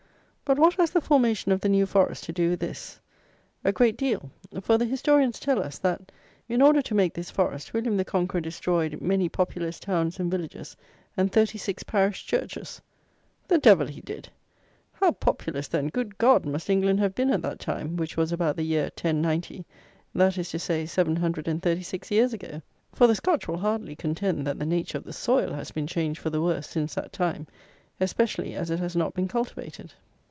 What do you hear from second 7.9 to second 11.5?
the Conqueror destroyed "many populous towns and villages, and